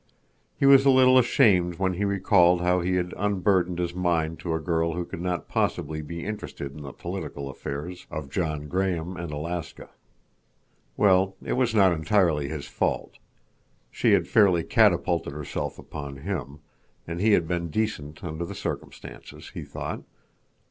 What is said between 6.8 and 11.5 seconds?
the political affairs of John Graham and Alaska. Well,